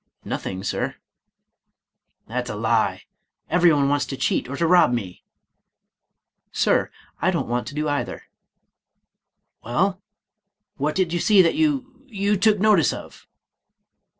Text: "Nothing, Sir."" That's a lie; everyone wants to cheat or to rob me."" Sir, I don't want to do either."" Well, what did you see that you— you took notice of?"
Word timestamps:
"Nothing, 0.25 0.63
Sir."" 0.63 0.95
That's 2.27 2.49
a 2.49 2.55
lie; 2.55 3.03
everyone 3.51 3.87
wants 3.87 4.07
to 4.07 4.17
cheat 4.17 4.49
or 4.49 4.55
to 4.55 4.65
rob 4.65 4.91
me."" 4.91 5.23
Sir, 6.63 6.89
I 7.21 7.29
don't 7.29 7.47
want 7.47 7.67
to 7.67 7.75
do 7.75 7.87
either."" 7.87 8.23
Well, 9.63 10.01
what 10.77 10.95
did 10.95 11.13
you 11.13 11.19
see 11.19 11.43
that 11.43 11.53
you— 11.53 12.03
you 12.07 12.35
took 12.35 12.57
notice 12.57 12.91
of?" 12.91 13.27